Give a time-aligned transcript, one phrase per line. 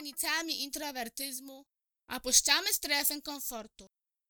[0.00, 1.64] Granicami introwertyzmu
[2.08, 3.86] opuszczamy strefę komfortu.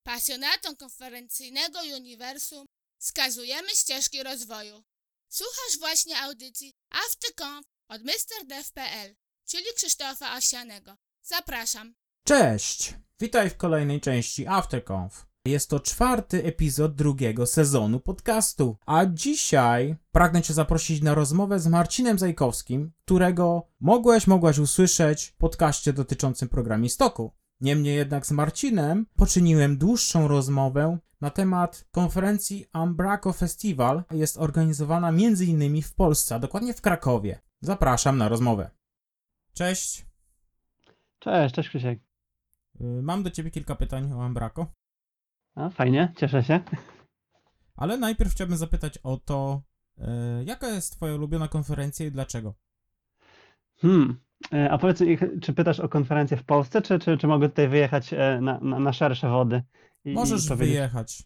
[0.06, 2.66] Pasjonatom konferencyjnego uniwersum
[3.00, 4.82] wskazujemy ścieżki rozwoju.
[5.28, 9.14] Słuchasz właśnie audycji AfterConf od MrDev.pl,
[9.48, 10.96] czyli Krzysztofa Owsianego.
[11.22, 11.94] Zapraszam.
[12.24, 12.94] Cześć!
[13.20, 15.29] Witaj w kolejnej części AfterConf.
[15.44, 21.66] Jest to czwarty epizod drugiego sezonu podcastu, a dzisiaj pragnę Cię zaprosić na rozmowę z
[21.66, 27.32] Marcinem Zajkowskim, którego mogłeś, mogłaś usłyszeć w podcaście dotyczącym programistoku.
[27.60, 34.04] Niemniej jednak z Marcinem poczyniłem dłuższą rozmowę na temat konferencji Umbraco Festival.
[34.10, 35.82] Jest organizowana m.in.
[35.82, 37.40] w Polsce, a dokładnie w Krakowie.
[37.60, 38.70] Zapraszam na rozmowę.
[39.54, 40.06] Cześć!
[41.18, 42.00] Cześć, cześć Krzysiek.
[42.80, 44.79] Y, Mam do Ciebie kilka pytań o Umbraco.
[45.54, 46.60] A, fajnie, cieszę się.
[47.76, 49.62] Ale najpierw chciałbym zapytać o to,
[49.98, 52.54] e, jaka jest Twoja ulubiona konferencja i dlaczego?
[53.80, 54.20] Hmm.
[54.52, 57.68] e, A powiedz mi, czy pytasz o konferencję w Polsce, czy, czy, czy mogę tutaj
[57.68, 59.62] wyjechać e, na, na, na szersze wody?
[60.04, 60.74] I, Możesz i powiedzieć?
[60.74, 61.22] wyjechać.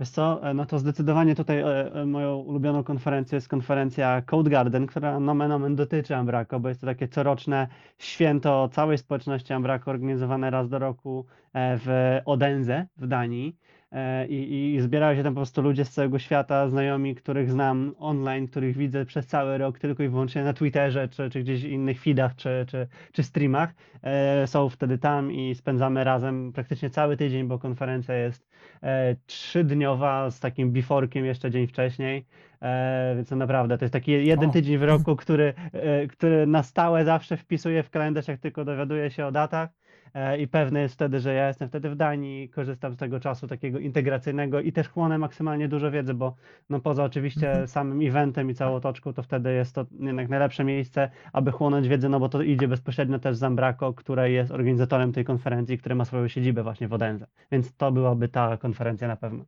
[0.00, 4.50] Wiesz co, e, no to zdecydowanie tutaj e, e, moją ulubioną konferencją jest konferencja Code
[4.50, 9.90] Garden, która nomen omen dotyczy Ambraco, bo jest to takie coroczne święto całej społeczności Ambraco
[9.90, 13.56] organizowane raz do roku w Odense w Danii.
[13.92, 17.94] E, I, I zbierają się tam po prostu ludzie z całego świata, znajomi, których znam
[17.98, 21.68] online, których widzę przez cały rok tylko i wyłącznie na Twitterze, czy, czy gdzieś w
[21.68, 23.74] innych feedach, czy, czy, czy streamach.
[24.02, 28.50] E, Są wtedy tam i spędzamy razem praktycznie cały tydzień, bo konferencja jest
[28.82, 32.26] e, trzydniowa z takim before'kiem jeszcze dzień wcześniej.
[32.62, 34.52] E, więc to naprawdę to jest taki jeden O.
[34.52, 39.10] tydzień w roku, który, e, który na stałe zawsze wpisuję w kalendarz, jak tylko dowiaduję
[39.10, 39.79] się o datach.
[40.14, 43.46] E, I pewny jest wtedy, że ja jestem wtedy w Danii, korzystam z tego czasu
[43.48, 46.34] takiego integracyjnego i też chłonę maksymalnie dużo wiedzy, bo
[46.70, 47.68] no poza oczywiście Mhm.
[47.68, 52.08] samym eventem i całą otoczką, to wtedy jest to jednak najlepsze miejsce, aby chłonąć wiedzę,
[52.08, 56.04] no bo to idzie bezpośrednio też z Ambraco, które jest organizatorem tej konferencji, które ma
[56.04, 57.26] swoją siedzibę właśnie w Odense.
[57.52, 59.44] Więc to byłaby ta konferencja na pewno.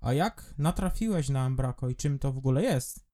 [0.00, 3.08] A jak natrafiłeś na Umbraco i czym to w ogóle jest?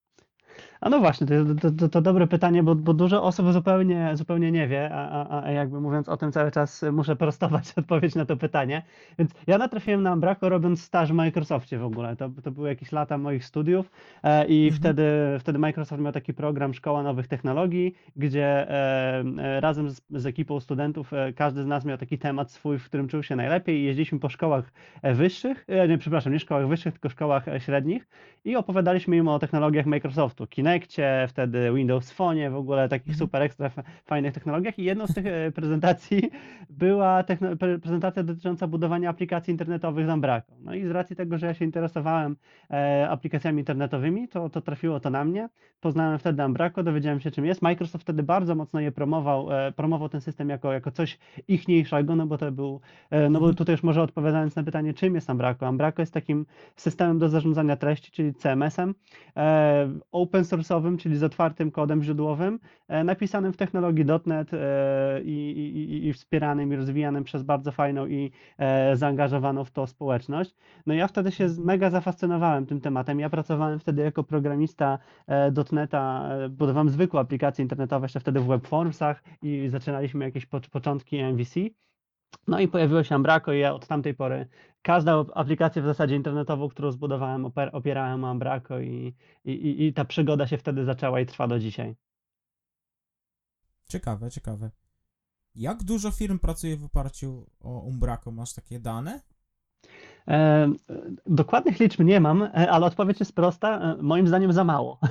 [0.84, 4.52] A no właśnie, to, to, to, to dobre pytanie, bo, bo dużo osób zupełnie, zupełnie
[4.52, 8.24] nie wie, a, a, a jakby mówiąc o tym cały czas muszę prostować odpowiedź na
[8.26, 8.82] to pytanie.
[9.18, 12.16] Więc ja natrafiłem na Umbraco robiąc staż w Microsoftie w ogóle.
[12.16, 13.90] To, to były jakieś lata moich studiów
[14.22, 14.80] e, i Mhm.
[14.80, 15.04] wtedy,
[15.40, 20.60] wtedy Microsoft miał taki program Szkoła Nowych Technologii, gdzie e, e, razem z, z ekipą
[20.60, 23.84] studentów e, każdy z nas miał taki temat swój, w którym czuł się najlepiej i
[23.84, 24.72] jeździliśmy po szkołach
[25.02, 28.08] e, wyższych, e, nie, przepraszam, nie szkołach wyższych, tylko szkołach średnich
[28.44, 33.18] i opowiadaliśmy im o technologiach Microsoftu, Kinectie, wtedy Windows Phone, w ogóle takich Mhm.
[33.18, 36.30] super ekstra fa- fajnych technologiach i jedną z tych e, prezentacji
[36.70, 37.24] była
[37.82, 40.52] prezentacja dotycząca budowania aplikacji internetowych z Umbraco.
[40.60, 42.36] No i z racji tego, że ja się interesowałem
[42.70, 45.48] e, aplikacjami internetowymi, to, to trafiło to na mnie.
[45.80, 47.62] Poznałem wtedy Umbraco, dowiedziałem się czym jest.
[47.62, 51.18] Microsoft wtedy bardzo mocno je promował, e, promował ten system jako, jako coś
[51.48, 52.80] ichniejszego, no bo to był,
[53.10, 53.54] no bo Mhm.
[53.54, 55.68] tutaj już może odpowiadając na pytanie, czym jest Umbraco.
[55.70, 56.46] Umbraco jest takim
[56.76, 58.94] systemem do zarządzania treści, czyli CMS-em,
[60.12, 62.58] open source'owym, czyli z otwartym kodem źródłowym,
[62.88, 68.06] e, napisanym w technologii .NET e, i, i, i- wspieranym i rozwijanym przez bardzo fajną
[68.06, 70.54] i e, zaangażowaną w to społeczność.
[70.86, 73.20] No ja wtedy się mega zafascynowałem tym tematem.
[73.20, 74.98] Ja pracowałem wtedy jako programista
[75.72, 81.60] .NETA, budowałem zwykłe aplikacje internetowe jeszcze wtedy w webformsach i zaczynaliśmy jakieś po, początki MVC.
[82.46, 84.48] No i pojawiło się Umbraco i ja od tamtej pory
[84.82, 89.14] każdą aplikację w zasadzie internetową, którą zbudowałem, opierałem o Umbraco i,
[89.44, 91.96] i, i, i ta przygoda się wtedy zaczęła i trwa do dzisiaj.
[93.88, 94.70] Ciekawe, ciekawe.
[95.54, 98.30] Jak dużo firm pracuje w oparciu o Umbraco?
[98.30, 99.20] Masz takie dane?
[100.28, 100.72] E,
[101.26, 103.80] dokładnych liczb nie mam, e, ale odpowiedź jest prosta.
[103.80, 104.98] E, moim zdaniem za mało.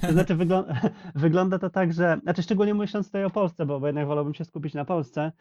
[0.00, 0.64] To znaczy wyglą
[1.14, 4.44] wygląda to tak, że, znaczy szczególnie myśląc tutaj o Polsce, bo, bo jednak wolałbym się
[4.44, 5.32] skupić na Polsce,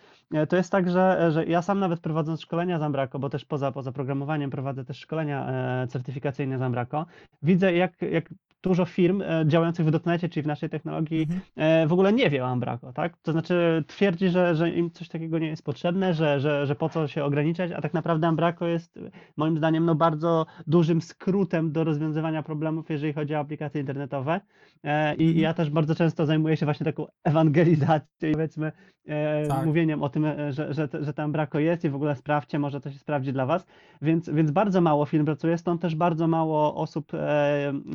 [0.50, 3.71] to jest tak, że, że ja sam nawet prowadząc szkolenia z Ambraco, bo też poza,
[3.71, 5.48] poza programowaniem prowadzę też szkolenia
[5.89, 7.06] certyfikacyjne z Ambraco,
[7.42, 8.30] widzę jak, jak
[8.62, 11.27] dużo firm działających w dotnecie, czyli w naszej technologii,
[11.57, 11.88] Mhm.
[11.88, 13.18] w ogóle nie wie o Ambraco, tak?
[13.18, 16.89] To znaczy twierdzi, że, że im coś takiego nie jest potrzebne, że, że, że po
[16.89, 19.00] co się ograniczać, a tak naprawdę Ambraco jest
[19.38, 24.42] moim zdaniem no bardzo dużym skrótem do rozwiązywania problemów, jeżeli chodzi o aplikacje internetowe.
[24.83, 25.38] E, I Mhm.
[25.44, 28.71] ja też bardzo często zajmuję się właśnie taką ewangelizacją, i powiedzmy,
[29.07, 29.66] e, Tak.
[29.66, 32.81] mówieniem o tym, e, że, że, że tam Ambraco jest i w ogóle sprawdźcie, może
[32.81, 33.66] to się sprawdzi dla Was.
[34.01, 37.12] Więc, więc bardzo mało firm pracuje, stąd też bardzo mało osób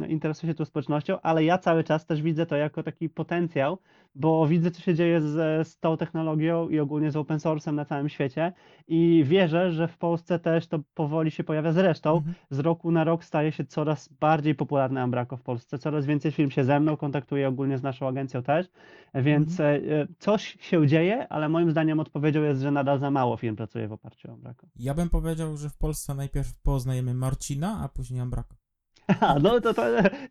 [0.09, 3.79] interesuje się tą społecznością, ale ja cały czas też widzę to jako taki potencjał,
[4.15, 7.85] bo widzę, co się dzieje z, z tą technologią i ogólnie z open source'em na
[7.85, 8.53] całym świecie
[8.89, 11.73] i wierzę, że w Polsce też to powoli się pojawia.
[11.73, 12.35] Zresztą Mhm.
[12.51, 15.79] z roku na rok staje się coraz bardziej popularny Ambrako w Polsce.
[15.79, 18.67] Coraz więcej firm się ze mną kontaktuje, ogólnie z naszą agencją też,
[19.15, 19.81] więc e, e,
[20.19, 23.93] coś się dzieje, ale moim zdaniem odpowiedzią jest, że nadal za mało firm pracuje w
[23.93, 24.67] oparciu o Ambrako.
[24.77, 28.64] Ja bym powiedział, że w Polsce najpierw poznajemy Marcina, a później Ambrako.
[29.09, 29.83] Aha, no to, to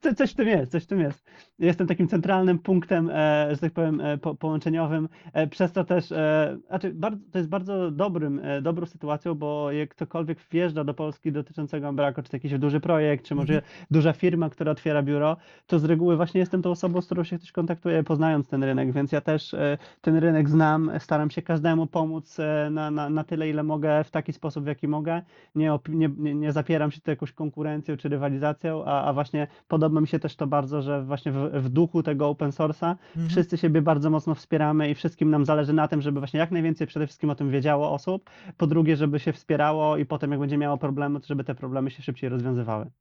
[0.02, 1.26] co, coś w tym jest, coś w tym jest.
[1.60, 6.12] Jestem takim centralnym punktem, e, że tak powiem, e, po, połączeniowym, e, przez to też,
[6.12, 10.94] e, znaczy bardzo, to jest bardzo dobrym, e, dobrą sytuacją, bo jak ktokolwiek wjeżdża do
[10.94, 13.62] Polski dotyczącego Embraco, czy to jakiś duży projekt, czy może
[13.92, 15.38] duża firma, która otwiera biuro,
[15.68, 18.92] to z reguły właśnie jestem tą osobą, z którą się ktoś kontaktuje, poznając ten rynek,
[18.92, 23.24] więc ja też e, ten rynek znam, staram się każdemu pomóc e, na, na, na
[23.24, 25.22] tyle, ile mogę, w taki sposób, w jaki mogę.
[25.56, 30.08] Nie, nie, nie zapieram się tu jakąś konkurencją czy rywalizacją, a, a właśnie podoba mi
[30.08, 33.30] się też to bardzo, że właśnie w, w duchu tego open source'a Mhm.
[33.30, 36.88] wszyscy siebie bardzo mocno wspieramy i wszystkim nam zależy na tym, żeby właśnie jak najwięcej
[36.88, 40.58] przede wszystkim o tym wiedziało osób, po drugie, żeby się wspierało i potem jak będzie
[40.58, 42.92] miało problemy, to żeby te problemy się szybciej rozwiązywały.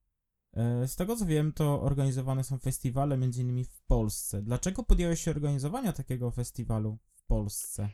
[0.57, 4.43] E, Z tego co wiem, to organizowane są festiwale między innymi w Polsce.
[4.43, 7.89] Dlaczego podjąłeś się organizowania takiego festiwalu w Polsce?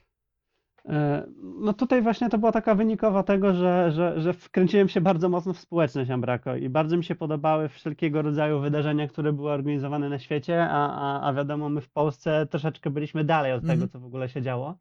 [0.86, 1.26] E,
[1.60, 5.52] No tutaj właśnie to była taka wynikowa tego, że, że, że wkręciłem się bardzo mocno
[5.52, 10.18] w społeczność Ambrako i bardzo mi się podobały wszelkiego rodzaju wydarzenia, które były organizowane na
[10.18, 13.78] świecie, a, a, a wiadomo, my w Polsce troszeczkę byliśmy dalej od Mhm.
[13.80, 14.74] tego, co w ogóle się działo.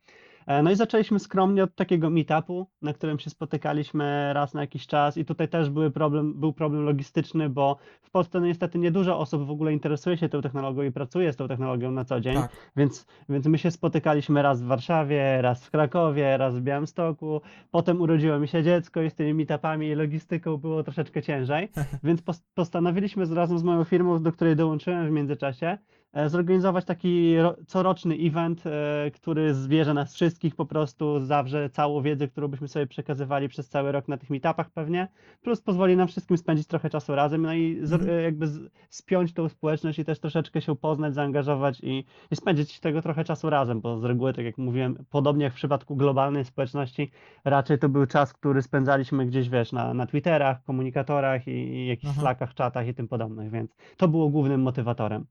[0.47, 4.87] E, No i zaczęliśmy skromnie od takiego meetupu, na którym się spotykaliśmy raz na jakiś
[4.87, 9.19] czas i tutaj też były problem, był problem logistyczny, bo w Polsce no niestety niedużo
[9.19, 12.35] osób w ogóle interesuje się tą technologią i pracuje z tą technologią na co dzień.
[12.35, 12.51] Tak.
[12.75, 17.41] Więc, więc my się spotykaliśmy raz w Warszawie, raz w Krakowie, raz w Białymstoku.
[17.71, 21.69] Potem urodziło mi się dziecko i z tymi meetupami i logistyką było troszeczkę ciężej.
[22.03, 25.77] Więc pos- postanowiliśmy z, razem z moją firmą, do której dołączyłem w międzyczasie,
[26.13, 32.01] e, zorganizować taki ro- coroczny event, e, który zbierze nas wszystkich, po prostu zawrze całą
[32.01, 35.07] wiedzę, którą byśmy sobie przekazywali przez cały rok na tych meetupach pewnie,
[35.41, 38.23] plus pozwoli nam wszystkim spędzić trochę czasu razem, no i zor- Mhm.
[38.23, 43.01] jakby z- spiąć tą społeczność i też troszeczkę się poznać, zaangażować i, i spędzić tego
[43.01, 47.11] trochę czasu razem, bo z reguły, tak jak mówiłem, podobnie jak w przypadku globalnej społeczności,
[47.45, 52.11] raczej to był czas, który spędzaliśmy gdzieś, wiesz, na, na Twitterach, komunikatorach i, i jakichś
[52.11, 52.21] Aha.
[52.21, 55.25] Slackach, czatach i tym podobnych, więc to było głównym motywatorem.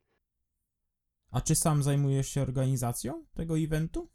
[1.33, 4.09] A czy sam zajmujesz się organizacją tego eventu?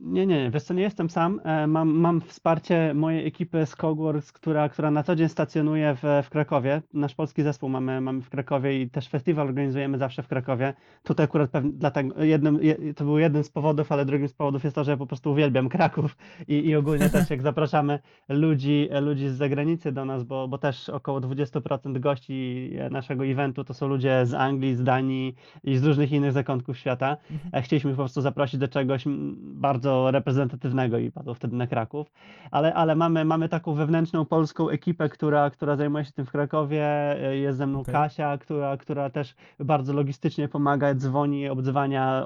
[0.00, 1.40] Nie, nie, nie, wiesz co, nie jestem sam.
[1.44, 6.22] E, Mam, mam wsparcie mojej ekipy z Cogworks, która, która na co dzień stacjonuje w,
[6.26, 6.82] w Krakowie.
[6.92, 10.74] Nasz polski zespół mamy, mamy w Krakowie i też festiwal organizujemy zawsze w Krakowie.
[11.02, 14.64] Tutaj akurat pewnie dlatego jednym, je, to był jeden z powodów, ale drugim z powodów
[14.64, 16.16] jest to, że ja po prostu uwielbiam Kraków
[16.48, 17.98] i, i ogólnie też jak zapraszamy
[18.28, 23.74] ludzi, ludzi z zagranicy do nas, bo, bo też około 20% gości naszego eventu to
[23.74, 25.34] są ludzie z Anglii, z Danii
[25.64, 27.16] i z różnych innych zakątków świata.
[27.30, 27.50] Mhm.
[27.54, 29.36] E, Chcieliśmy po prostu zaprosić do czegoś mm,
[29.86, 32.12] bardzo reprezentatywnego i padło wtedy na Kraków,
[32.50, 36.86] ale, ale mamy, mamy taką wewnętrzną polską ekipę, która, która zajmuje się tym w Krakowie.
[37.32, 37.94] Jest ze mną Okej.
[37.94, 42.24] Kasia, która, która też bardzo logistycznie pomaga, dzwoni, obdzwania,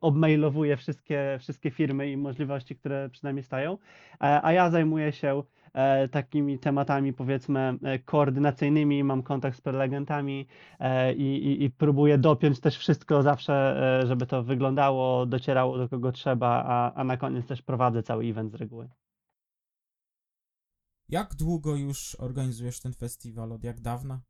[0.00, 3.78] obmailowuje wszystkie, wszystkie firmy i możliwości, które przed nami stają,
[4.22, 5.42] E, a ja zajmuję się
[6.10, 10.46] takimi tematami powiedzmy e, koordynacyjnymi, mam kontakt z prelegentami,
[10.78, 13.54] e, i, i, i próbuję dopiąć też wszystko zawsze,
[14.02, 18.24] e, żeby to wyglądało, docierało do kogo trzeba, a, a na koniec też prowadzę cały
[18.24, 18.88] event z reguły.
[21.08, 23.52] Jak długo już organizujesz ten festiwal?
[23.52, 24.20] Od jak dawna?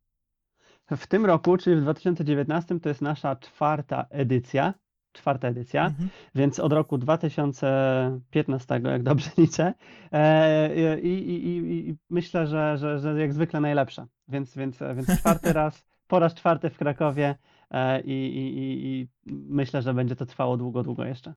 [0.97, 4.73] W tym roku, czyli w 2019, to jest nasza czwarta edycja.
[5.13, 6.09] Czwarta edycja, Mhm.
[6.35, 9.73] więc od roku 2015, jak dobrze liczę,
[10.11, 14.07] e, i, i, i, i myślę, że, że, że jak zwykle najlepsza.
[14.27, 17.35] Więc, więc, więc czwarty raz, po raz czwarty w Krakowie
[17.71, 21.33] e, i, i, i, i myślę, że będzie to trwało długo, długo jeszcze.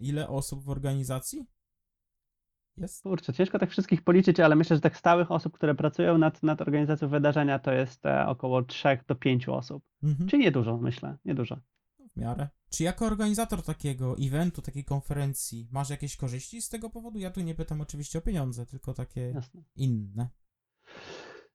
[0.00, 1.46] Ile osób w organizacji?
[2.76, 3.02] Jest?
[3.02, 6.60] Kurczę, ciężko tak wszystkich policzyć, ale myślę, że tak stałych osób, które pracują nad, nad
[6.60, 9.84] organizacją wydarzenia, to jest e, około 3 do 5 osób.
[10.02, 10.28] Mhm.
[10.28, 11.56] Czyli niedużo, myślę, niedużo.
[12.16, 12.48] W miarę.
[12.70, 17.18] Czy jako organizator takiego eventu, takiej konferencji, masz jakieś korzyści z tego powodu?
[17.18, 19.62] Ja tu nie pytam oczywiście o pieniądze, tylko takie Jasne.
[19.76, 20.28] inne.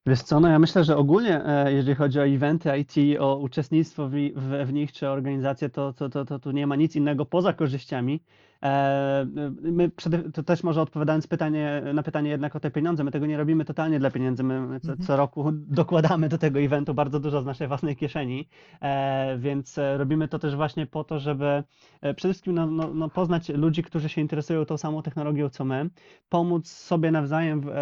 [0.06, 4.08] Wiesz co, no ja myślę, że ogólnie, e, jeżeli chodzi o eventy IT, o uczestnictwo
[4.08, 7.26] w, w, w nich czy organizację, to, to, to, to tu nie ma nic innego
[7.26, 8.22] poza korzyściami.
[8.62, 9.26] E,
[9.62, 13.26] My przede, to też może odpowiadając pytanie, na pytanie jednak o te pieniądze, my tego
[13.26, 14.42] nie robimy totalnie dla pieniędzy.
[14.42, 15.06] My co, Mhm.
[15.06, 18.48] co roku dokładamy do tego eventu bardzo dużo z naszej własnej kieszeni,
[18.82, 21.62] e, więc e, robimy to też właśnie po to, żeby
[22.00, 25.64] e, przede wszystkim no, no, no, poznać ludzi, którzy się interesują tą samą technologią co
[25.64, 25.90] my,
[26.28, 27.72] pomóc sobie nawzajem, e,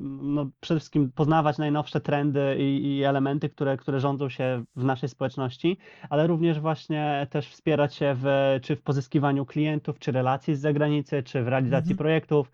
[0.00, 5.08] no, przede wszystkim poznawać najnowsze trendy i, i elementy, które, które rządzą się w naszej
[5.08, 5.78] społeczności,
[6.10, 8.24] ale również właśnie też wspierać się w,
[8.62, 11.96] czy w pozyskiwaniu klientów, czy relacji z zagranicy, czy w realizacji Mhm.
[11.98, 12.52] projektów.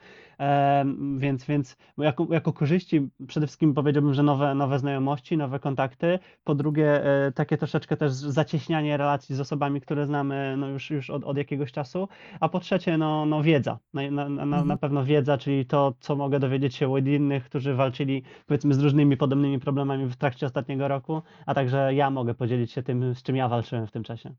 [1.16, 6.18] Więc, więc jako, jako korzyści przede wszystkim powiedziałbym, że nowe, nowe znajomości, nowe kontakty.
[6.44, 11.10] Po drugie, e, takie troszeczkę też zacieśnianie relacji z osobami, które znamy no już, już
[11.10, 12.08] od, od jakiegoś czasu.
[12.40, 13.78] A po trzecie, no, no wiedza.
[13.94, 14.66] Na, na, na, Mhm.
[14.68, 18.78] na pewno wiedza, czyli to, co mogę dowiedzieć się od innych, którzy walczyli powiedzmy z
[18.82, 23.22] różnymi podobnymi problemami w trakcie ostatniego roku, a także ja mogę podzielić się tym, z
[23.22, 24.34] czym ja walczyłem w tym czasie.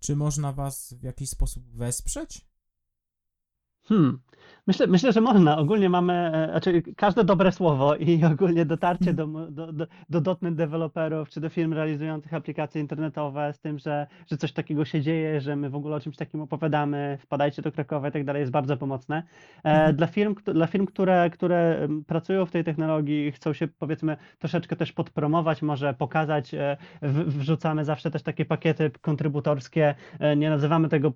[0.00, 2.47] Czy można was w jakiś sposób wesprzeć?
[3.88, 4.18] Hmm.
[4.68, 5.58] Myślę, myślę, że można.
[5.58, 10.54] Ogólnie mamy, e, znaczy każde dobre słowo i ogólnie dotarcie do, do, do, do dotnet
[10.54, 15.40] deweloperów czy do firm realizujących aplikacje internetowe z tym, że, że coś takiego się dzieje,
[15.40, 18.52] że my w ogóle o czymś takim opowiadamy, wpadajcie do Krakowa i tak dalej, jest
[18.52, 19.22] bardzo pomocne.
[19.64, 19.96] E, Mhm.
[19.96, 24.76] Dla firm, dla firm które, które pracują w tej technologii i chcą się powiedzmy troszeczkę
[24.76, 29.94] też podpromować, może pokazać, e, wrzucamy zawsze też takie pakiety kontrybutorskie,
[30.36, 31.12] nie nazywamy tego,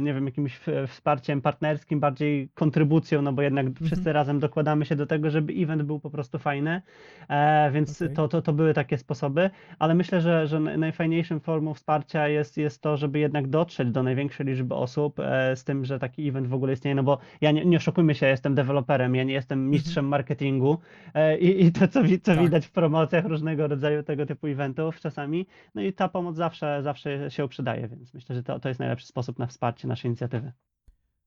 [0.00, 5.06] nie wiem, jakimś wsparciem partnerskim, bardziej kontrybucją, no bo jednak wszyscy razem dokładamy się do
[5.06, 6.82] tego, żeby event był po prostu fajny,
[7.28, 8.14] e, więc Okej.
[8.16, 12.56] to, to, to były takie sposoby, ale myślę, że, że naj- najfajniejszą formą wsparcia jest,
[12.56, 16.46] jest to, żeby jednak dotrzeć do największej liczby osób e, z tym, że taki event
[16.46, 19.34] w ogóle istnieje, no bo ja nie, nie oszukujmy się, ja jestem deweloperem, ja nie
[19.34, 20.78] jestem mistrzem marketingu
[21.14, 22.44] e, i, i to, co, co Tak.
[22.44, 27.30] widać w promocjach różnego rodzaju tego typu eventów czasami, no i ta pomoc zawsze, zawsze
[27.30, 30.52] się przydaje, więc myślę, że to, to jest najlepszy sposób na wsparcie naszej inicjatywy.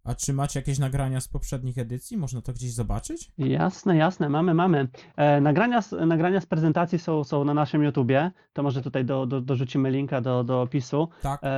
[0.03, 2.17] A czy macie jakieś nagrania z poprzednich edycji?
[2.17, 3.31] Można to gdzieś zobaczyć?
[3.37, 4.87] Jasne, jasne, mamy, mamy.
[5.17, 9.25] E, nagrania, z, nagrania z prezentacji są, są na naszym YouTubie, to może tutaj do,
[9.25, 11.07] do, dorzucimy linka do, do opisu.
[11.07, 11.49] Tak, tak, tak.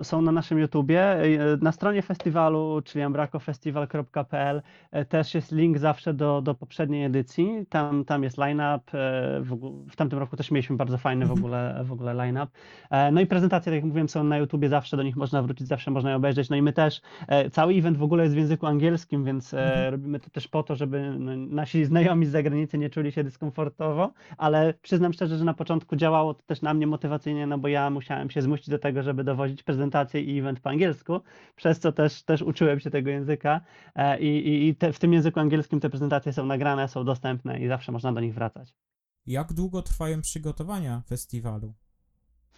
[0.00, 1.02] E, są na naszym YouTubie.
[1.02, 1.26] E,
[1.60, 7.66] Na stronie festiwalu, czyli ambrakofestival.pl e, też jest link zawsze do, do poprzedniej edycji.
[7.68, 8.98] Tam, tam jest line-up.
[8.98, 9.56] e, W,
[9.90, 11.44] w tamtym roku też mieliśmy bardzo fajny w Mhm.
[11.44, 12.46] ogóle, w ogóle line-up.
[12.90, 15.68] E, No i prezentacje, tak jak mówiłem, są na YouTubie zawsze, do nich można wrócić,
[15.68, 16.50] zawsze można je obejrzeć.
[16.50, 19.66] No i my też, e, cały event w ogóle jest w języku angielskim, więc e,
[19.66, 19.90] Mhm.
[19.92, 24.12] robimy to też po to, żeby no, nasi znajomi z zagranicy nie czuli się dyskomfortowo,
[24.36, 27.90] ale przyznam szczerze, że na początku działało to też na mnie motywacyjnie, no bo ja
[27.90, 31.20] musiałem się zmusić do tego, żeby dowozić prezentację i event po angielsku,
[31.56, 33.60] przez co też, też uczyłem się tego języka
[33.94, 37.60] e, i, i, i te, w tym języku angielskim te prezentacje są nagrane, są dostępne
[37.60, 38.74] i zawsze można do nich wracać.
[39.26, 41.74] Jak długo trwają przygotowania festiwalu?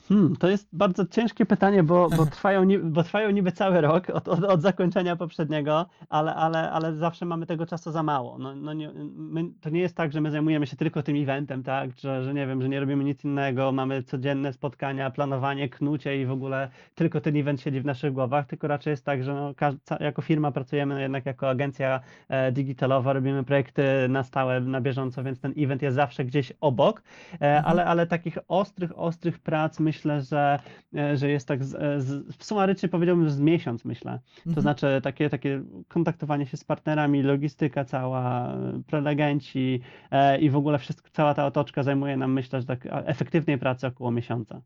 [0.08, 4.28] Hmm, to jest bardzo ciężkie pytanie, bo, bo, trwają, bo trwają niby cały rok od,
[4.28, 8.38] od, od zakończenia poprzedniego, ale, ale, ale zawsze mamy tego czasu za mało.
[8.38, 11.62] No, no nie, my, to nie jest tak, że my zajmujemy się tylko tym eventem,
[11.62, 11.90] tak?
[11.98, 16.26] Że, że nie wiem, że nie robimy nic innego, mamy codzienne spotkania, planowanie, knucie i
[16.26, 19.54] w ogóle tylko ten event siedzi w naszych głowach, tylko raczej jest tak, że no,
[20.00, 25.40] jako firma pracujemy jednak jako agencja e, digitalowa, robimy projekty na stałe, na bieżąco, więc
[25.40, 27.64] ten event jest zawsze gdzieś obok, e, Mhm.
[27.66, 30.58] ale, ale takich ostrych, ostrych prac myślę, że,
[30.96, 34.20] e, że jest tak z, e, z, sumarycznie powiedziałbym z miesiąc myślę.
[34.34, 34.62] To Mhm.
[34.62, 41.08] znaczy takie, takie kontaktowanie się z partnerami, logistyka cała, prelegenci e, i w ogóle wszystko,
[41.12, 44.62] cała ta otoczka zajmuje nam myślę, że tak efektywnej pracy około miesiąca.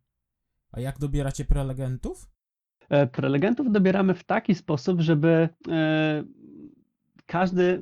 [0.73, 2.29] A jak dobieracie prelegentów?
[3.12, 5.49] Prelegentów dobieramy w taki sposób, żeby
[7.33, 7.81] każdy,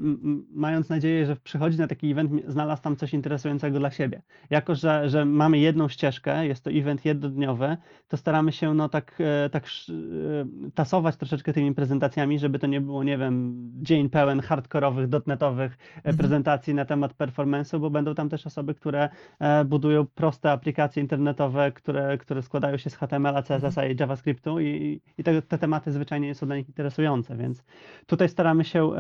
[0.53, 4.23] mając nadzieję, że przychodzi na taki event, znalazł tam coś interesującego dla siebie.
[4.51, 7.77] Jako, że, że mamy jedną ścieżkę, jest to event jednodniowy,
[8.09, 12.81] to staramy się no tak, e, tak e, tasować troszeczkę tymi prezentacjami, żeby to nie
[12.81, 16.17] było, nie wiem, dzień pełen hardkorowych, dotnetowych e, Mhm.
[16.17, 19.09] prezentacji na temat performance'u, bo będą tam też osoby, które
[19.65, 25.25] budują proste aplikacje internetowe, które, które składają się z HTML-a, CSS-a i JavaScriptu i, i
[25.25, 27.65] te, te tematy zwyczajnie są dla nich interesujące, więc
[28.07, 28.91] tutaj staramy się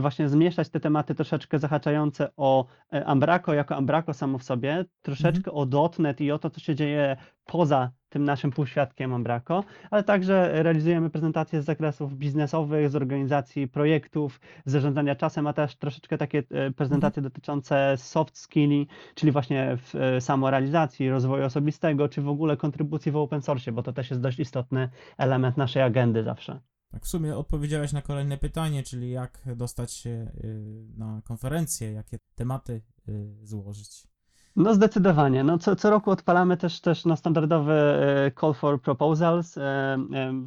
[0.00, 5.52] właśnie zmieszać te tematy troszeczkę zahaczające o e, Ambraco jako Ambraco samo w sobie, troszeczkę
[5.52, 5.66] o
[5.98, 11.10] .NET i o to, co się dzieje poza tym naszym półświadkiem Ambraco, ale także realizujemy
[11.10, 16.70] prezentacje z zakresów biznesowych, z organizacji projektów, z zarządzania czasem, a też troszeczkę takie e,
[16.70, 23.16] prezentacje dotyczące soft skilli, czyli właśnie e, samorealizacji, rozwoju osobistego, czy w ogóle kontrybucji w
[23.16, 26.71] open source, bo to też jest dość istotny element naszej agendy zawsze.
[26.92, 30.10] Tak, w sumie odpowiedziałeś na kolejne pytanie, czyli jak dostać się
[30.44, 34.11] y, na konferencję, jakie tematy y, złożyć.
[34.56, 35.44] No zdecydowanie.
[35.44, 39.58] No, co, co roku odpalamy też, też na standardowy e, call for proposals.
[39.58, 39.98] E, e,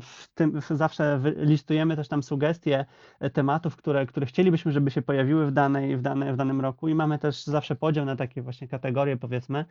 [0.01, 2.85] W tym w, zawsze listujemy też tam sugestie
[3.33, 6.95] tematów, które, które chcielibyśmy, żeby się pojawiły w, danej, w, dane, w danym roku i
[6.95, 9.65] mamy też zawsze podział na takie właśnie kategorie powiedzmy,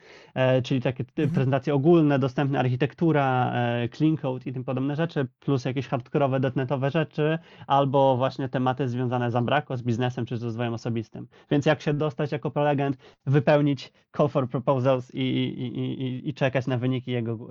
[0.64, 1.30] czyli takie Mhm.
[1.30, 3.52] prezentacje ogólne, dostępna architektura,
[3.92, 9.30] clean code i tym podobne rzeczy, plus jakieś hardkorowe, dotnetowe rzeczy, albo właśnie tematy związane
[9.30, 11.26] z Ambraco, z biznesem czy z rozwojem osobistym.
[11.50, 16.66] Więc jak się dostać jako prelegent, wypełnić call for proposals i, i, i, i- czekać
[16.66, 17.48] na wyniki jego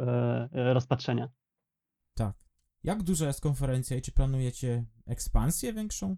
[0.51, 1.30] e, rozpatrzenia.
[2.18, 2.36] Tak.
[2.84, 6.18] Jak duża jest konferencja i czy planujecie ekspansję większą?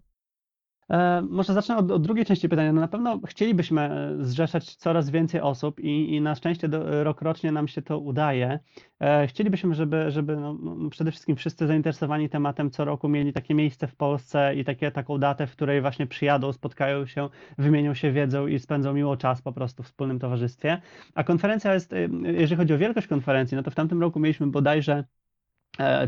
[0.90, 2.72] E, może zacznę od, od drugiej części pytania.
[2.72, 7.52] No na pewno chcielibyśmy e, zrzeszać coraz więcej osób i, i na szczęście do, rokrocznie
[7.52, 8.58] nam się to udaje.
[9.00, 13.54] E, chcielibyśmy, żeby, żeby no, no, przede wszystkim wszyscy zainteresowani tematem co roku mieli takie
[13.54, 17.28] miejsce w Polsce i takie, taką datę, w której właśnie przyjadą, spotkają się,
[17.58, 20.80] wymienią się wiedzą i spędzą miło czas po prostu w wspólnym towarzystwie.
[21.14, 25.04] A konferencja jest, jeżeli chodzi o wielkość konferencji, no to w tamtym roku mieliśmy bodajże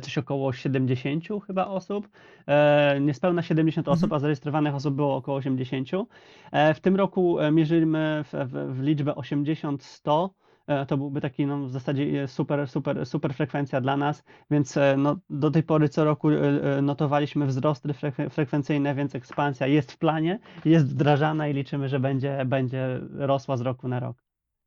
[0.02, 2.08] coś około 70 chyba osób,
[2.46, 4.16] e, niespełna 70 osób, Mhm.
[4.16, 6.08] a zarejestrowanych osób było około 80.
[6.52, 10.28] E, W tym roku e, mierzymy w, w, w liczbę 80-100.
[10.66, 14.94] E, To byłby taki no, w zasadzie super, super, super frekwencja dla nas, więc e,
[14.98, 16.34] no, do tej pory co roku e,
[16.78, 22.00] e, notowaliśmy wzrosty frekwe- frekwencyjne, więc ekspansja jest w planie, jest wdrażana i liczymy, że
[22.00, 24.16] będzie, będzie rosła z roku na rok.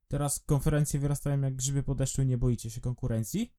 [0.08, 3.52] Teraz konferencje wyrastają jak grzyby po deszczu, nie boicie się konkurencji?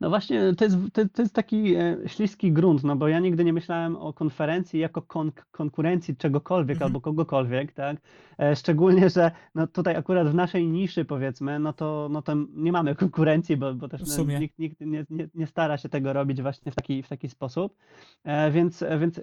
[0.00, 3.44] No właśnie, to jest, to, to jest taki e, śliski grunt, no bo ja nigdy
[3.44, 6.88] nie myślałem o konferencji jako kon konkurencji czegokolwiek Mhm.
[6.88, 7.96] albo kogokolwiek, tak?
[8.38, 12.72] E, szczególnie, że no tutaj akurat w naszej niszy powiedzmy, no to, no to nie
[12.72, 14.00] mamy konkurencji, bo, bo też
[14.40, 17.76] nikt, nikt nie, nie, nie stara się tego robić właśnie w taki, w taki sposób,
[18.24, 19.20] e, więc, więc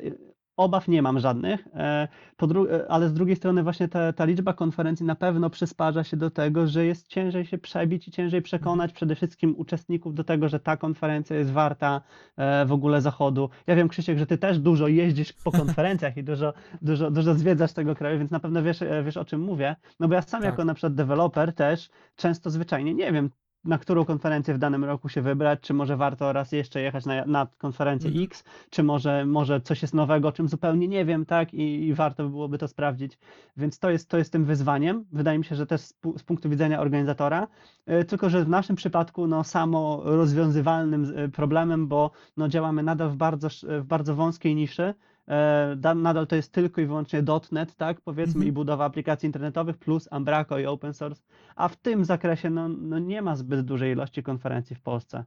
[0.60, 2.08] obaw nie mam żadnych, e,
[2.42, 6.30] e, ale z drugiej strony właśnie ta, ta liczba konferencji na pewno przysparza się do
[6.30, 10.60] tego, że jest ciężej się przebić i ciężej przekonać przede wszystkim uczestników do tego, że
[10.60, 12.02] ta konferencja jest warta
[12.38, 13.50] e, w ogóle zachodu.
[13.68, 17.74] Ja wiem, Krzysiek, że ty też dużo jeździsz po konferencjach i dużo, dużo, dużo zwiedzasz
[17.74, 19.76] tego kraju, więc na pewno wiesz, wiesz o czym mówię.
[20.00, 20.52] No bo ja sam Tak.
[20.52, 23.30] jako na przykład deweloper też często zwyczajnie nie wiem,
[23.64, 27.26] na którą konferencję w danym roku się wybrać, czy może warto raz jeszcze jechać na,
[27.26, 28.26] na konferencję Mhm.
[28.26, 31.94] X, czy może, może coś jest nowego, o czym zupełnie nie wiem, tak, I, i
[31.94, 33.18] warto by byłoby to sprawdzić.
[33.58, 35.06] Więc to jest, to jest tym wyzwaniem.
[35.12, 37.48] Wydaje mi się, że też z, z punktu widzenia organizatora,
[37.86, 43.10] e, tylko że w naszym przypadku no, samo rozwiązywalnym e, problemem, bo no, działamy nadal
[43.10, 44.94] w bardzo, w bardzo wąskiej niszy.
[45.30, 48.48] E, da- Nadal to jest tylko i wyłącznie .NET, tak, powiedzmy, Mhm.
[48.48, 51.24] i budowa aplikacji internetowych plus Umbraco i open source,
[51.56, 55.26] a w tym zakresie no, no nie ma zbyt dużej ilości konferencji w Polsce.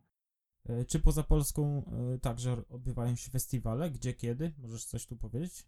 [0.68, 3.90] E, Czy poza Polską e, także odbywają się festiwale?
[3.90, 4.53] Gdzie, kiedy?
[4.59, 5.64] Możesz coś tu powiedzieć?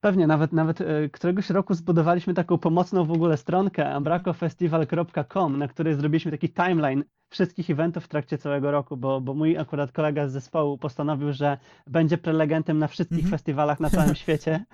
[0.00, 5.94] Pewnie, nawet, nawet e, któregoś roku zbudowaliśmy taką pomocną w ogóle stronkę ambracofestival.com, na której
[5.94, 10.32] zrobiliśmy taki timeline wszystkich eventów w trakcie całego roku, bo, bo mój akurat kolega z
[10.32, 13.30] zespołu postanowił, że będzie prelegentem na wszystkich Mhm.
[13.30, 14.64] festiwalach na całym świecie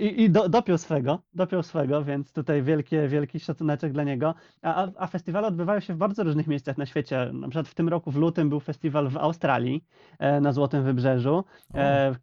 [0.00, 4.34] i, i do, dopiął swego, dopiął swego, więc tutaj wielkie, wielki szacuneczek dla niego.
[4.62, 7.30] A, a, festiwale odbywają się w bardzo różnych miejscach na świecie.
[7.32, 9.84] Na przykład w tym roku w lutym był festiwal w Australii
[10.18, 11.44] e, na Złotym Wybrzeżu.
[11.74, 12.14] E,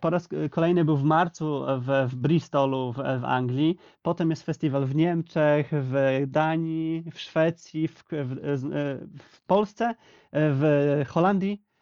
[0.00, 3.76] Po raz kolejny był w marcu w, w Bristolu w, w Anglii.
[4.02, 8.32] Potem jest festiwal w Niemczech, w Danii, w Szwecji, w, w,
[8.72, 8.98] e,
[9.46, 9.94] Polsce, e,
[10.32, 11.73] w Holandii e,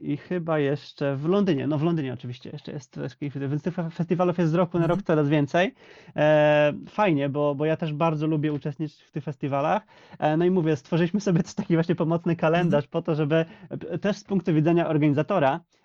[0.00, 1.66] i chyba jeszcze w Londynie.
[1.66, 2.98] No w Londynie oczywiście jeszcze jest,
[3.34, 4.98] więc tych fe- festiwalów jest z roku na Mhm.
[4.98, 5.74] rok coraz więcej.
[6.16, 9.82] E, Fajnie, bo, bo ja też bardzo lubię uczestniczyć w tych festiwalach.
[10.18, 14.16] E, No i mówię, stworzyliśmy sobie taki właśnie pomocny kalendarz po to, żeby e, też
[14.16, 15.77] z punktu widzenia organizatora e,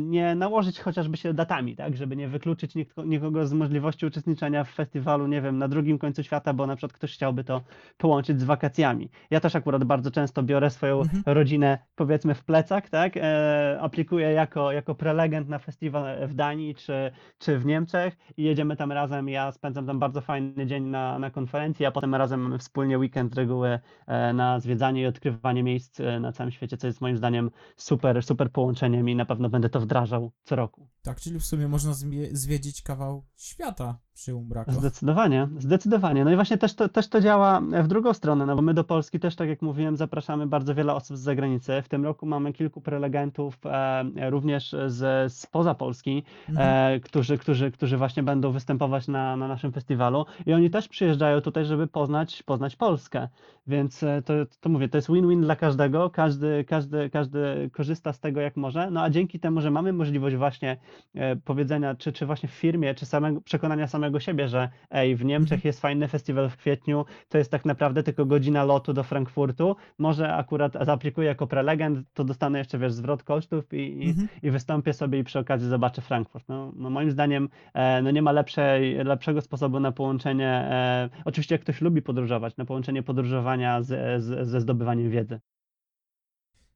[0.00, 2.74] nie nałożyć chociażby się datami, tak, żeby nie wykluczyć
[3.06, 6.92] nikogo, z możliwości uczestniczenia w festiwalu, nie wiem, na drugim końcu świata, bo na przykład
[6.92, 7.62] ktoś chciałby to
[7.96, 9.10] połączyć z wakacjami.
[9.30, 11.22] Ja też akurat bardzo często biorę swoją Mhm.
[11.26, 17.10] rodzinę, powiedzmy, w plecak, tak, e, aplikuję jako, jako prelegent na festiwal w Danii czy,
[17.38, 19.28] czy w Niemczech i jedziemy tam razem.
[19.28, 23.34] Ja spędzam tam bardzo fajny dzień na, na konferencji, a potem razem mamy wspólnie weekend
[23.34, 27.50] reguły e, na zwiedzanie i odkrywanie miejsc e, na całym świecie, co jest moim zdaniem
[27.76, 30.88] super, super połączeniem i na pewno będę to wdrażał co roku.
[31.02, 31.94] tak, czyli w sumie można
[32.32, 34.72] zwiedzić kawał świata przy Umbraco.
[34.72, 36.24] Zdecydowanie, zdecydowanie.
[36.24, 38.84] No i właśnie też to, też to działa w drugą stronę, no bo my do
[38.84, 41.82] Polski też, tak jak mówiłem, zapraszamy bardzo wiele osób z zagranicy.
[41.82, 46.94] W tym roku mamy kilku prelegentów e, również z, spoza Polski, Mhm.
[46.96, 51.40] e, którzy, którzy, którzy właśnie będą występować na, na naszym festiwalu i oni też przyjeżdżają
[51.40, 53.28] tutaj, żeby poznać, poznać Polskę.
[53.66, 58.20] Więc e, to, to mówię, to jest win-win dla każdego, każdy, każdy, każdy korzysta z
[58.20, 60.76] tego jak może, no a dzięki temu, że mamy możliwość właśnie
[61.14, 65.24] e, powiedzenia, czy, czy właśnie w firmie, czy samego, przekonania samego siebie, że ej, w
[65.24, 65.68] Niemczech Mhm.
[65.68, 70.34] jest fajny festiwal w kwietniu, to jest tak naprawdę tylko godzina lotu do Frankfurtu, może
[70.34, 74.28] akurat zaaplikuję jako prelegent, to dostanę jeszcze, wiesz, zwrot kosztów i, i, Mhm.
[74.42, 76.48] i wystąpię sobie i przy okazji zobaczę Frankfurt.
[76.48, 81.54] No, no moim zdaniem e, no nie ma lepszej, lepszego sposobu na połączenie, e, oczywiście
[81.54, 85.40] jak ktoś lubi podróżować, na połączenie podróżowania z, z, ze zdobywaniem wiedzy.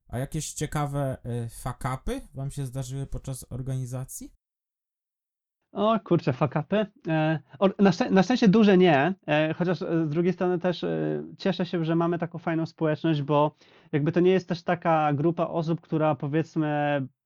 [0.09, 4.33] A jakieś ciekawe y, fakapy wam się zdarzyły podczas organizacji?
[5.75, 6.87] O kurczę, fakapy.
[7.09, 7.39] E,
[7.79, 10.85] na, szczę- na szczęście duże nie, e, chociaż e, z drugiej strony też
[11.39, 13.55] cieszę się, że mamy taką fajną społeczność, bo
[13.95, 16.67] jakby to nie jest też taka grupa osób, która powiedzmy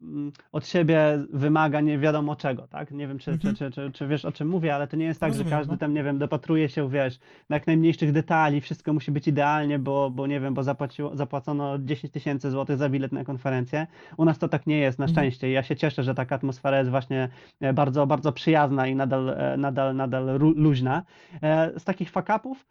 [0.03, 2.91] mm, od siebie wymaga nie wiadomo czego, tak?
[2.91, 3.55] Nie wiem, czy, Mhm.
[3.55, 5.57] czy, czy, czy, czy wiesz o czym mówię, ale to nie jest tak, Rozumiem, że
[5.57, 5.79] każdy no.
[5.79, 10.11] tam, nie wiem, dopatruje się, wiesz, na jak najmniejszych detali, wszystko musi być idealnie, bo,
[10.11, 13.87] bo nie wiem, bo zapłaciło, zapłacono 10 tysięcy złotych za bilet na konferencję.
[14.17, 15.15] U nas to tak nie jest, na Mhm.
[15.17, 15.51] szczęście.
[15.51, 17.29] Ja się cieszę, że taka atmosfera jest właśnie
[17.61, 21.03] e, bardzo, bardzo przyjazna i nadal, e, nadal, nadal luźna.
[21.43, 22.67] E, Z takich fakapów,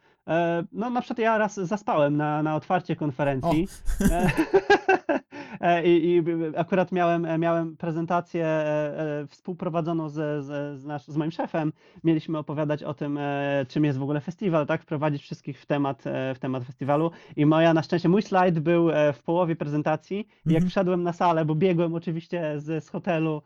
[0.72, 3.68] no na przykład ja raz zaspałem na, na otwarcie konferencji.
[5.62, 6.24] E, I, I
[6.56, 11.74] akurat miałem, miałem prezentację e, e, współprowadzoną z, z, z, nasz, z moim szefem.
[12.04, 13.20] Mieliśmy opowiadać o tym,
[13.68, 14.82] czym jest w ogóle festiwal, tak?
[14.82, 16.04] Wprowadzić wszystkich w temat,
[16.36, 17.12] w temat festiwalu.
[17.36, 20.20] I moja, na szczęście, mój slajd był w połowie prezentacji.
[20.20, 20.70] I jak Mhm.
[20.70, 23.42] wszedłem na salę, bo biegłem oczywiście z, z hotelu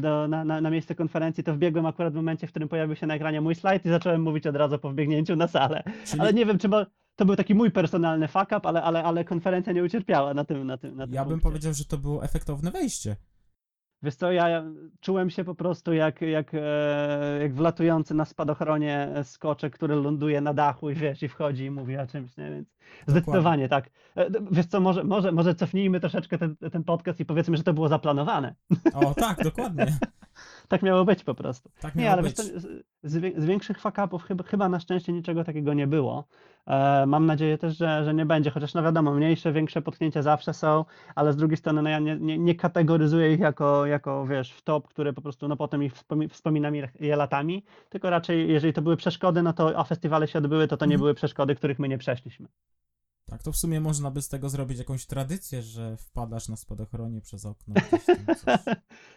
[0.00, 3.06] do, na, na, na miejsce konferencji, to wbiegłem akurat w momencie, w którym pojawił się
[3.06, 5.82] na ekranie mój slajd i zacząłem mówić od razu po wbiegnięciu na salę.
[6.04, 6.86] Czyli Ale nie wiem, czy bo,
[7.18, 10.66] to był taki mój personalny fuck up, ale, ale, ale konferencja nie ucierpiała na tym,
[10.66, 11.48] na tym, na tym ja bym punkcie.
[11.48, 13.16] powiedział, że to było efektowne wejście.
[14.02, 14.64] Wiesz co, ja
[15.00, 20.54] czułem się po prostu jak, jak, e, jak wlatujący na spadochronie skoczek, który ląduje na
[20.54, 22.50] dachu i wiesz, i wchodzi i mówi o czymś, nie?
[22.50, 22.68] Więc
[23.06, 23.90] zdecydowanie tak.
[24.16, 27.74] E, Wiesz co, może, może, może cofnijmy troszeczkę ten, ten podcast i powiedzmy, że to
[27.74, 28.54] było zaplanowane.
[28.94, 29.86] O, tak, dokładnie.
[30.68, 31.70] Tak miało być po prostu.
[31.80, 32.36] Tak Nie, ale być.
[32.38, 36.24] wiesz z, z, wię- z większych fakapów chyba, chyba na szczęście niczego takiego nie było.
[36.66, 40.54] E, mam nadzieję też, że, że nie będzie, chociaż no wiadomo, mniejsze, większe potknięcia zawsze
[40.54, 44.52] są, ale z drugiej strony no ja nie, nie, nie kategoryzuję ich jako, jako, wiesz,
[44.52, 48.48] w top, który po prostu, no potem ich wspomi- wspominam je- je latami, tylko raczej
[48.52, 51.00] jeżeli to były przeszkody, no to, a festiwale się odbyły, to to nie Mhm.
[51.00, 52.48] były przeszkody, których my nie przeszliśmy.
[53.30, 57.20] Tak, to w sumie można by z tego zrobić jakąś tradycję, że wpadasz na spadochronie
[57.20, 57.74] przez okno.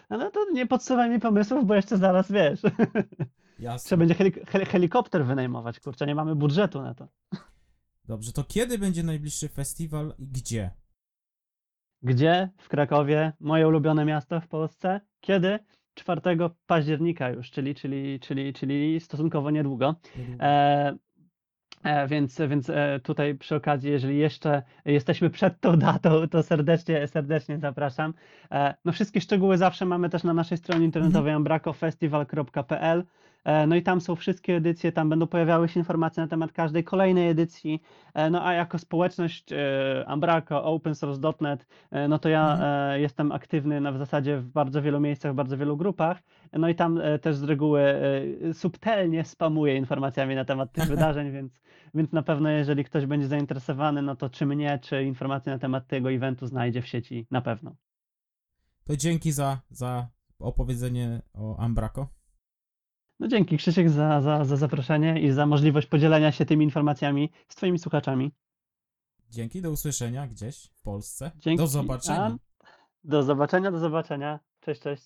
[0.10, 2.62] No to nie podsuwaj mi pomysłów, bo jeszcze zaraz, wiesz,
[3.60, 3.86] Jasne.
[3.88, 7.08] trzeba będzie helik- hel- helikopter wynajmować, kurczę, nie mamy budżetu na to.
[8.06, 10.72] Dobrze, to kiedy będzie najbliższy festiwal i gdzie?
[12.02, 12.50] Gdzie?
[12.58, 15.02] W Krakowie, moje ulubione miasto w Polsce.
[15.20, 15.60] Kiedy?
[15.94, 16.22] 4
[16.68, 19.96] października już, czyli, czyli, czyli, czyli stosunkowo niedługo.
[20.40, 20.98] E,
[22.08, 27.58] więc, więc e, tutaj przy okazji, jeżeli jeszcze jesteśmy przed tą datą, to serdecznie, serdecznie
[27.58, 28.14] zapraszam.
[28.52, 33.04] E, no wszystkie szczegóły zawsze mamy też na naszej stronie internetowej ambrakofestival.pl.
[33.44, 36.84] E, No i tam są wszystkie edycje, tam będą pojawiały się informacje na temat każdej
[36.84, 37.82] kolejnej edycji.
[38.14, 39.58] E, No a jako społeczność e,
[40.08, 41.68] Ambraco, opensource.net,
[42.10, 43.02] no to ja Mhm.
[43.02, 46.22] jestem aktywny na, w zasadzie w bardzo wielu miejscach, w bardzo wielu grupach.
[46.54, 47.82] No i tam też z reguły
[48.54, 51.62] subtelnie spamuję informacjami na temat tych wydarzeń, więc,
[51.94, 55.88] więc na pewno jeżeli ktoś będzie zainteresowany, no to czy mnie, czy informacje na temat
[55.88, 57.76] tego eventu znajdzie w sieci, na pewno.
[58.84, 60.08] To dzięki za, za
[60.40, 62.08] opowiedzenie o Ambraco.
[63.22, 67.56] No dzięki Krzysiek za, za, za zaproszenie i za możliwość podzielenia się tymi informacjami z
[67.56, 68.32] twoimi słuchaczami.
[69.30, 71.32] Dzięki, do usłyszenia gdzieś w Polsce.
[71.36, 71.58] Dzięki.
[71.58, 72.26] Do zobaczenia.
[72.26, 72.38] A,
[73.04, 74.40] do zobaczenia, do zobaczenia.
[74.60, 75.04] Cześć, cześć.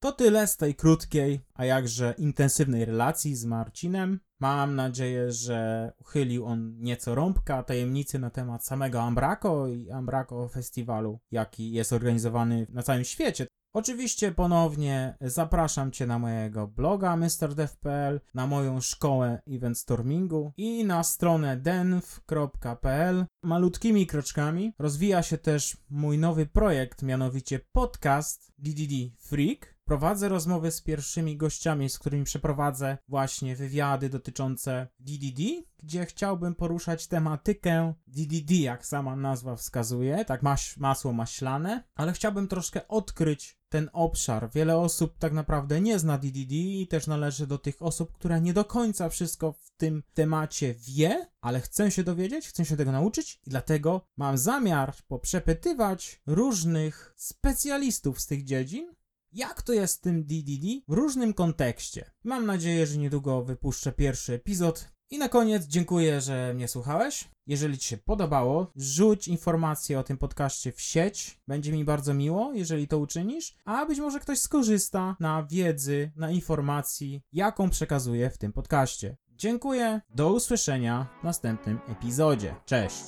[0.00, 4.20] To tyle z tej krótkiej, a jakże intensywnej relacji z Marcinem.
[4.40, 11.20] Mam nadzieję, że uchylił on nieco rąbka tajemnicy na temat samego Ambraco i Ambraco Festiwalu,
[11.30, 13.46] jaki jest organizowany na całym świecie.
[13.78, 21.04] Oczywiście ponownie zapraszam Cię na mojego bloga MrDev.pl, na moją szkołę Event Stormingu i na
[21.04, 23.26] stronę denv.pl.
[23.42, 29.77] Malutkimi kroczkami rozwija się też mój nowy projekt, mianowicie podcast DDD Freak.
[29.88, 35.42] Prowadzę rozmowy z pierwszymi gościami, z którymi przeprowadzę właśnie wywiady dotyczące DDD,
[35.82, 42.48] gdzie chciałbym poruszać tematykę DDD, jak sama nazwa wskazuje, tak maś, masło maślane, ale chciałbym
[42.48, 44.50] troszkę odkryć ten obszar.
[44.54, 48.52] Wiele osób tak naprawdę nie zna DDD i też należy do tych osób, które nie
[48.52, 53.40] do końca wszystko w tym temacie wie, ale chcę się dowiedzieć, chcę się tego nauczyć
[53.46, 58.97] i dlatego mam zamiar poprzepytywać różnych specjalistów z tych dziedzin,
[59.32, 62.10] jak to jest z tym DDD w różnym kontekście.
[62.24, 64.88] Mam nadzieję, że niedługo wypuszczę pierwszy epizod.
[65.10, 67.28] I na koniec dziękuję, że mnie słuchałeś.
[67.46, 71.40] Jeżeli Ci się podobało, rzuć informację o tym podcaście w sieć.
[71.46, 73.56] Będzie mi bardzo miło, jeżeli to uczynisz.
[73.64, 79.16] A być może ktoś skorzysta na wiedzy, na informacji, jaką przekazuję w tym podcaście.
[79.30, 82.54] Dziękuję, do usłyszenia w następnym epizodzie.
[82.64, 83.02] Cześć!